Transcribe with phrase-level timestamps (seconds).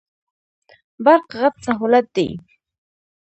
[1.03, 2.29] برق غټ سهولت دی.